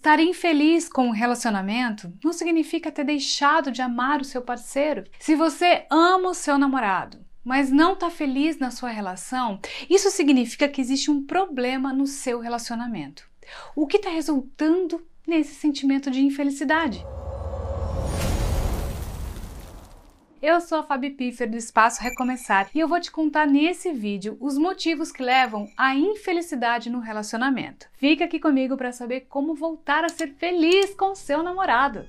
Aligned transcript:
Estar 0.00 0.18
infeliz 0.18 0.88
com 0.88 1.08
um 1.08 1.10
relacionamento 1.10 2.10
não 2.24 2.32
significa 2.32 2.90
ter 2.90 3.04
deixado 3.04 3.70
de 3.70 3.82
amar 3.82 4.22
o 4.22 4.24
seu 4.24 4.40
parceiro. 4.40 5.04
Se 5.18 5.36
você 5.36 5.84
ama 5.90 6.30
o 6.30 6.34
seu 6.34 6.56
namorado, 6.56 7.18
mas 7.44 7.70
não 7.70 7.92
está 7.92 8.08
feliz 8.08 8.58
na 8.58 8.70
sua 8.70 8.88
relação, 8.88 9.60
isso 9.90 10.10
significa 10.10 10.66
que 10.66 10.80
existe 10.80 11.10
um 11.10 11.26
problema 11.26 11.92
no 11.92 12.06
seu 12.06 12.40
relacionamento. 12.40 13.28
O 13.76 13.86
que 13.86 13.98
está 13.98 14.08
resultando 14.08 15.06
nesse 15.26 15.54
sentimento 15.54 16.10
de 16.10 16.22
infelicidade? 16.22 17.04
Eu 20.42 20.58
sou 20.58 20.78
a 20.78 20.82
Fabi 20.82 21.10
Piffer 21.10 21.50
do 21.50 21.58
Espaço 21.58 22.02
Recomeçar 22.02 22.70
e 22.74 22.80
eu 22.80 22.88
vou 22.88 22.98
te 22.98 23.10
contar 23.10 23.46
nesse 23.46 23.92
vídeo 23.92 24.38
os 24.40 24.56
motivos 24.56 25.12
que 25.12 25.22
levam 25.22 25.68
à 25.76 25.94
infelicidade 25.94 26.88
no 26.88 26.98
relacionamento. 26.98 27.86
Fica 27.92 28.24
aqui 28.24 28.40
comigo 28.40 28.74
para 28.74 28.90
saber 28.90 29.26
como 29.28 29.54
voltar 29.54 30.02
a 30.02 30.08
ser 30.08 30.28
feliz 30.38 30.94
com 30.94 31.14
seu 31.14 31.42
namorado. 31.42 32.06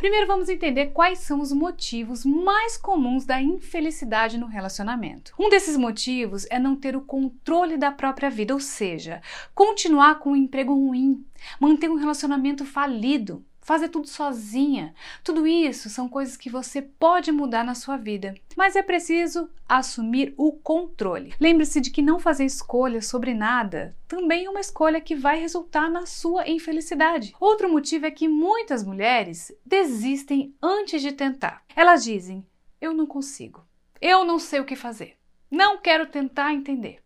Primeiro 0.00 0.26
vamos 0.26 0.48
entender 0.48 0.92
quais 0.92 1.18
são 1.18 1.42
os 1.42 1.52
motivos 1.52 2.24
mais 2.24 2.74
comuns 2.74 3.26
da 3.26 3.42
infelicidade 3.42 4.38
no 4.38 4.46
relacionamento. 4.46 5.34
Um 5.38 5.50
desses 5.50 5.76
motivos 5.76 6.46
é 6.48 6.58
não 6.58 6.74
ter 6.74 6.96
o 6.96 7.02
controle 7.02 7.76
da 7.76 7.92
própria 7.92 8.30
vida, 8.30 8.54
ou 8.54 8.60
seja, 8.60 9.20
continuar 9.54 10.14
com 10.14 10.30
um 10.30 10.36
emprego 10.36 10.72
ruim, 10.72 11.22
manter 11.60 11.90
um 11.90 11.96
relacionamento 11.96 12.64
falido, 12.64 13.44
fazer 13.60 13.88
tudo 13.88 14.08
sozinha. 14.08 14.94
Tudo 15.22 15.46
isso 15.46 15.88
são 15.88 16.08
coisas 16.08 16.36
que 16.36 16.50
você 16.50 16.82
pode 16.82 17.30
mudar 17.30 17.64
na 17.64 17.74
sua 17.74 17.96
vida, 17.96 18.34
mas 18.56 18.76
é 18.76 18.82
preciso 18.82 19.48
assumir 19.68 20.34
o 20.36 20.52
controle. 20.52 21.34
Lembre-se 21.40 21.80
de 21.80 21.90
que 21.90 22.02
não 22.02 22.18
fazer 22.18 22.44
escolha 22.44 23.00
sobre 23.00 23.34
nada 23.34 23.96
também 24.08 24.44
é 24.44 24.50
uma 24.50 24.60
escolha 24.60 25.00
que 25.00 25.14
vai 25.14 25.38
resultar 25.38 25.88
na 25.88 26.04
sua 26.04 26.48
infelicidade. 26.48 27.34
Outro 27.38 27.70
motivo 27.70 28.06
é 28.06 28.10
que 28.10 28.26
muitas 28.26 28.84
mulheres 28.84 29.52
desistem 29.64 30.52
antes 30.60 31.00
de 31.00 31.12
tentar. 31.12 31.62
Elas 31.76 32.02
dizem: 32.02 32.44
"Eu 32.80 32.92
não 32.92 33.06
consigo. 33.06 33.64
Eu 34.00 34.24
não 34.24 34.38
sei 34.38 34.58
o 34.58 34.64
que 34.64 34.74
fazer. 34.74 35.16
Não 35.50 35.78
quero 35.78 36.06
tentar 36.06 36.52
entender." 36.52 37.00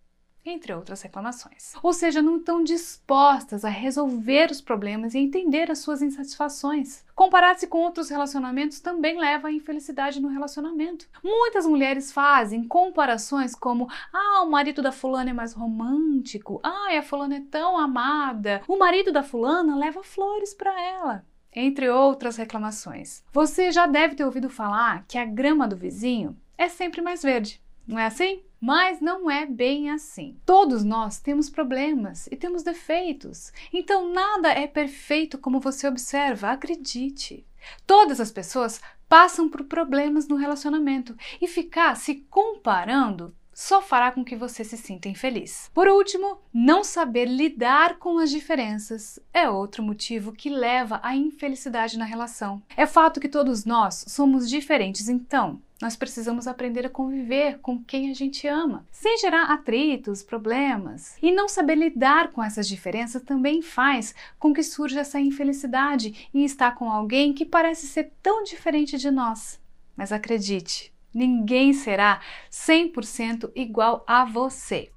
Entre 0.45 0.75
outras 0.75 1.03
reclamações. 1.03 1.73
Ou 1.83 1.93
seja, 1.93 2.21
não 2.21 2.37
estão 2.37 2.63
dispostas 2.63 3.65
a 3.65 3.69
resolver 3.69 4.51
os 4.51 4.61
problemas 4.61 5.15
e 5.15 5.19
entender 5.19 5.71
as 5.71 5.79
suas 5.79 6.03
insatisfações. 6.03 7.05
Comparar-se 7.15 7.67
com 7.67 7.79
outros 7.79 8.11
relacionamentos 8.11 8.81
também 8.81 9.19
leva 9.19 9.49
à 9.49 9.53
infelicidade 9.53 10.21
no 10.21 10.29
relacionamento. 10.29 11.09
Muitas 11.23 11.67
mulheres 11.67 12.13
fazem 12.13 12.67
comparações 12.67 13.55
como: 13.55 13.89
ah, 14.13 14.43
o 14.43 14.51
marido 14.51 14.83
da 14.83 14.93
fulana 14.93 15.31
é 15.31 15.33
mais 15.33 15.53
romântico, 15.53 16.61
ah, 16.63 16.99
a 16.99 17.03
fulana 17.03 17.37
é 17.37 17.43
tão 17.51 17.79
amada, 17.79 18.63
o 18.69 18.79
marido 18.79 19.13
da 19.13 19.23
fulana 19.23 19.77
leva 19.77 20.03
flores 20.03 20.53
para 20.53 20.81
ela 20.81 21.25
entre 21.55 21.89
outras 21.89 22.37
reclamações. 22.37 23.23
Você 23.33 23.71
já 23.71 23.87
deve 23.87 24.17
ter 24.17 24.25
ouvido 24.25 24.51
falar 24.51 25.05
que 25.07 25.17
a 25.17 25.25
grama 25.25 25.69
do 25.69 25.77
vizinho 25.77 26.37
é 26.59 26.69
sempre 26.69 27.01
mais 27.01 27.23
verde, 27.23 27.61
não 27.87 27.99
é 27.99 28.07
assim? 28.07 28.43
Mas 28.61 29.01
não 29.01 29.31
é 29.31 29.45
bem 29.45 29.91
assim. 29.91 30.39
Todos 30.47 30.83
nós 30.85 31.21
temos 31.21 31.51
problemas 31.51 32.27
e 32.29 32.37
temos 32.37 32.63
defeitos. 32.63 33.53
Então 33.73 34.11
nada 34.13 34.49
é 34.49 34.67
perfeito 34.67 35.37
como 35.37 35.61
você 35.61 35.87
observa, 35.87 36.51
acredite. 36.51 37.47
Todas 37.87 38.21
as 38.21 38.31
pessoas 38.31 38.81
passam 39.09 39.49
por 39.49 39.65
problemas 39.65 40.27
no 40.27 40.37
relacionamento 40.37 41.15
e 41.41 41.47
ficar 41.47 41.95
se 41.97 42.17
comparando 42.31 43.35
só 43.55 43.81
fará 43.81 44.11
com 44.11 44.25
que 44.25 44.37
você 44.37 44.65
se 44.65 44.77
sinta 44.77 45.09
infeliz. 45.09 45.71
Por 45.73 45.89
último, 45.89 46.39
não 46.53 46.83
saber 46.83 47.27
lidar 47.27 47.99
com 47.99 48.19
as 48.19 48.31
diferenças 48.31 49.19
é 49.33 49.49
outro 49.49 49.83
motivo 49.83 50.33
que 50.33 50.51
leva 50.51 51.01
à 51.03 51.15
infelicidade 51.15 51.97
na 51.97 52.05
relação. 52.05 52.63
É 52.77 52.87
fato 52.87 53.21
que 53.21 53.29
todos 53.29 53.65
nós 53.65 54.05
somos 54.09 54.51
diferentes, 54.51 55.09
então 55.09 55.63
nós 55.85 55.97
precisamos 55.97 56.47
aprender 56.47 56.87
a 56.87 56.91
conviver 56.91 57.59
com 57.59 57.83
quem 57.83 58.11
a 58.11 58.15
gente 58.15 58.47
ama, 58.47 58.87
sem 58.91 59.19
gerar 59.19 59.53
atritos, 59.53 60.23
problemas. 60.23 61.17
E 61.21 61.31
não 61.31 61.49
saber 61.49 61.75
lidar 61.75 62.31
com 62.31 62.43
essas 62.43 62.67
diferenças 62.67 63.23
também 63.23 63.61
faz 63.61 64.15
com 64.39 64.55
que 64.55 64.63
surja 64.63 65.01
essa 65.01 65.21
infelicidade 65.21 66.29
em 66.33 66.43
estar 66.45 66.75
com 66.75 66.91
alguém 66.91 67.35
que 67.35 67.45
parece 67.45 67.87
ser 67.87 68.13
tão 68.23 68.43
diferente 68.45 68.97
de 68.97 69.11
nós. 69.11 69.61
Mas 69.97 70.11
acredite, 70.11 70.94
Ninguém 71.15 71.73
será 71.73 72.21
100% 72.51 73.53
igual 73.55 74.05
a 74.07 74.25
você. 74.25 74.91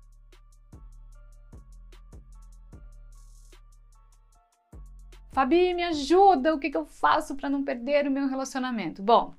Fabi, 5.31 5.71
me 5.75 5.83
ajuda, 5.83 6.55
o 6.55 6.57
que, 6.57 6.75
eu 6.75 6.83
faço 6.83 7.35
para 7.35 7.47
não 7.47 7.63
perder 7.63 8.07
o 8.07 8.11
meu 8.11 8.27
relacionamento? 8.27 9.03
Bom, 9.03 9.35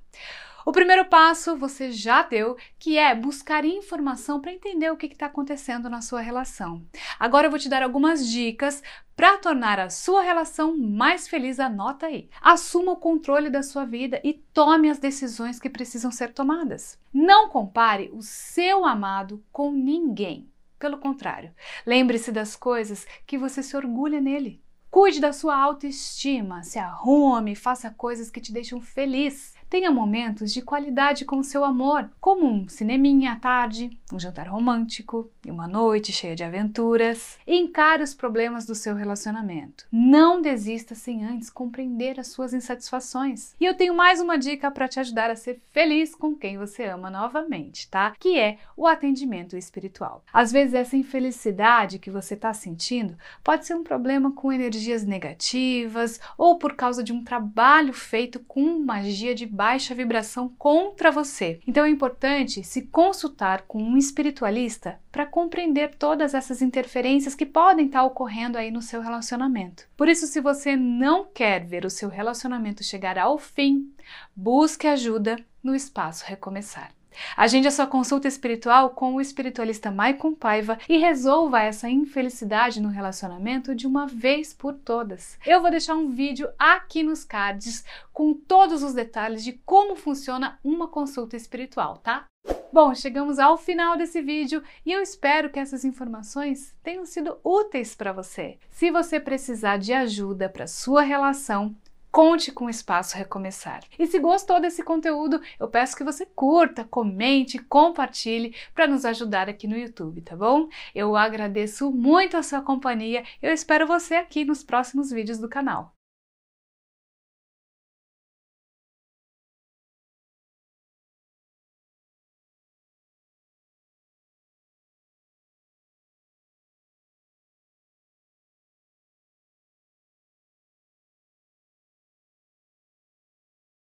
o 0.68 0.72
primeiro 0.72 1.06
passo 1.06 1.56
você 1.56 1.90
já 1.90 2.22
deu, 2.22 2.54
que 2.78 2.98
é 2.98 3.14
buscar 3.14 3.64
informação 3.64 4.38
para 4.38 4.52
entender 4.52 4.90
o 4.90 4.98
que 4.98 5.06
está 5.06 5.24
acontecendo 5.24 5.88
na 5.88 6.02
sua 6.02 6.20
relação. 6.20 6.84
Agora 7.18 7.46
eu 7.46 7.50
vou 7.50 7.58
te 7.58 7.70
dar 7.70 7.82
algumas 7.82 8.28
dicas 8.28 8.82
para 9.16 9.38
tornar 9.38 9.80
a 9.80 9.88
sua 9.88 10.20
relação 10.20 10.76
mais 10.76 11.26
feliz. 11.26 11.58
Anota 11.58 12.04
aí. 12.04 12.28
Assuma 12.38 12.92
o 12.92 12.96
controle 12.96 13.48
da 13.48 13.62
sua 13.62 13.86
vida 13.86 14.20
e 14.22 14.34
tome 14.34 14.90
as 14.90 14.98
decisões 14.98 15.58
que 15.58 15.70
precisam 15.70 16.10
ser 16.10 16.34
tomadas. 16.34 16.98
Não 17.10 17.48
compare 17.48 18.10
o 18.12 18.20
seu 18.20 18.84
amado 18.84 19.42
com 19.50 19.72
ninguém. 19.72 20.52
Pelo 20.78 20.98
contrário, 20.98 21.50
lembre-se 21.86 22.30
das 22.30 22.54
coisas 22.54 23.06
que 23.26 23.38
você 23.38 23.62
se 23.62 23.74
orgulha 23.74 24.20
nele. 24.20 24.62
Cuide 24.90 25.20
da 25.20 25.34
sua 25.34 25.56
autoestima, 25.56 26.62
se 26.62 26.78
arrume, 26.78 27.54
faça 27.54 27.90
coisas 27.90 28.30
que 28.30 28.40
te 28.40 28.52
deixam 28.52 28.80
feliz. 28.80 29.54
Tenha 29.68 29.90
momentos 29.90 30.50
de 30.52 30.62
qualidade 30.62 31.26
com 31.26 31.42
seu 31.42 31.62
amor, 31.62 32.10
como 32.18 32.46
um 32.46 32.66
cineminha 32.68 33.32
à 33.32 33.36
tarde, 33.36 33.90
um 34.10 34.18
jantar 34.18 34.48
romântico 34.48 35.30
e 35.44 35.50
uma 35.50 35.68
noite 35.68 36.10
cheia 36.10 36.34
de 36.34 36.42
aventuras. 36.42 37.38
Encare 37.46 38.02
os 38.02 38.14
problemas 38.14 38.64
do 38.64 38.74
seu 38.74 38.94
relacionamento. 38.94 39.86
Não 39.92 40.40
desista 40.40 40.94
sem 40.94 41.22
antes 41.22 41.50
compreender 41.50 42.18
as 42.18 42.28
suas 42.28 42.54
insatisfações. 42.54 43.54
E 43.60 43.64
eu 43.66 43.74
tenho 43.74 43.94
mais 43.94 44.22
uma 44.22 44.38
dica 44.38 44.70
para 44.70 44.88
te 44.88 45.00
ajudar 45.00 45.30
a 45.30 45.36
ser 45.36 45.60
feliz 45.70 46.14
com 46.14 46.34
quem 46.34 46.56
você 46.56 46.84
ama 46.84 47.10
novamente, 47.10 47.90
tá? 47.90 48.14
Que 48.18 48.38
é 48.38 48.56
o 48.74 48.86
atendimento 48.86 49.54
espiritual. 49.54 50.24
Às 50.32 50.50
vezes 50.50 50.72
essa 50.72 50.96
infelicidade 50.96 51.98
que 51.98 52.10
você 52.10 52.32
está 52.32 52.54
sentindo 52.54 53.18
pode 53.44 53.66
ser 53.66 53.74
um 53.74 53.84
problema 53.84 54.32
com 54.32 54.50
energias 54.50 55.04
negativas 55.04 56.18
ou 56.38 56.56
por 56.56 56.74
causa 56.74 57.04
de 57.04 57.12
um 57.12 57.22
trabalho 57.22 57.92
feito 57.92 58.40
com 58.40 58.78
magia 58.78 59.34
de 59.34 59.57
baixa 59.58 59.92
vibração 59.92 60.48
contra 60.56 61.10
você. 61.10 61.58
Então 61.66 61.84
é 61.84 61.88
importante 61.90 62.62
se 62.62 62.82
consultar 62.82 63.62
com 63.62 63.82
um 63.82 63.96
espiritualista 63.96 65.00
para 65.10 65.26
compreender 65.26 65.96
todas 65.96 66.32
essas 66.32 66.62
interferências 66.62 67.34
que 67.34 67.44
podem 67.44 67.86
estar 67.86 67.98
tá 67.98 68.04
ocorrendo 68.04 68.56
aí 68.56 68.70
no 68.70 68.80
seu 68.80 69.00
relacionamento. 69.00 69.88
Por 69.96 70.08
isso, 70.08 70.28
se 70.28 70.40
você 70.40 70.76
não 70.76 71.24
quer 71.24 71.64
ver 71.64 71.84
o 71.84 71.90
seu 71.90 72.08
relacionamento 72.08 72.84
chegar 72.84 73.18
ao 73.18 73.36
fim, 73.36 73.92
busque 74.36 74.86
ajuda 74.86 75.36
no 75.60 75.74
espaço 75.74 76.24
Recomeçar. 76.24 76.97
Agende 77.36 77.68
a 77.68 77.70
sua 77.70 77.86
consulta 77.86 78.28
espiritual 78.28 78.90
com 78.90 79.14
o 79.14 79.20
espiritualista 79.20 79.90
Maicon 79.90 80.34
Paiva 80.34 80.78
e 80.88 80.98
resolva 80.98 81.62
essa 81.62 81.88
infelicidade 81.88 82.80
no 82.80 82.88
relacionamento 82.88 83.74
de 83.74 83.86
uma 83.86 84.06
vez 84.06 84.52
por 84.52 84.74
todas. 84.74 85.38
Eu 85.46 85.60
vou 85.60 85.70
deixar 85.70 85.94
um 85.94 86.10
vídeo 86.10 86.48
aqui 86.58 87.02
nos 87.02 87.24
cards 87.24 87.84
com 88.12 88.34
todos 88.34 88.82
os 88.82 88.94
detalhes 88.94 89.44
de 89.44 89.52
como 89.64 89.96
funciona 89.96 90.58
uma 90.62 90.88
consulta 90.88 91.36
espiritual, 91.36 91.98
tá? 91.98 92.24
Bom, 92.70 92.94
chegamos 92.94 93.38
ao 93.38 93.56
final 93.56 93.96
desse 93.96 94.20
vídeo 94.20 94.62
e 94.84 94.92
eu 94.92 95.00
espero 95.00 95.50
que 95.50 95.58
essas 95.58 95.84
informações 95.84 96.74
tenham 96.82 97.06
sido 97.06 97.38
úteis 97.42 97.94
para 97.94 98.12
você. 98.12 98.58
Se 98.70 98.90
você 98.90 99.18
precisar 99.18 99.78
de 99.78 99.92
ajuda 99.92 100.48
para 100.48 100.66
sua 100.66 101.02
relação, 101.02 101.74
Conte 102.18 102.50
com 102.50 102.64
o 102.64 102.68
Espaço 102.68 103.16
Recomeçar. 103.16 103.84
E 103.96 104.04
se 104.04 104.18
gostou 104.18 104.60
desse 104.60 104.82
conteúdo, 104.82 105.40
eu 105.56 105.68
peço 105.68 105.96
que 105.96 106.02
você 106.02 106.26
curta, 106.26 106.82
comente, 106.82 107.60
compartilhe 107.60 108.56
para 108.74 108.88
nos 108.88 109.04
ajudar 109.04 109.48
aqui 109.48 109.68
no 109.68 109.78
YouTube, 109.78 110.20
tá 110.22 110.34
bom? 110.34 110.68
Eu 110.92 111.14
agradeço 111.14 111.92
muito 111.92 112.36
a 112.36 112.42
sua 112.42 112.60
companhia. 112.60 113.22
Eu 113.40 113.52
espero 113.52 113.86
você 113.86 114.16
aqui 114.16 114.44
nos 114.44 114.64
próximos 114.64 115.12
vídeos 115.12 115.38
do 115.38 115.48
canal. 115.48 115.96